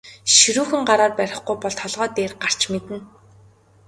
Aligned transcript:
Ширүүхэн 0.35 0.81
гараар 0.89 1.13
барихгүй 1.17 1.55
бол 1.61 1.75
толгой 1.81 2.09
дээр 2.15 2.31
гарч 2.43 2.61
мэднэ. 2.71 2.97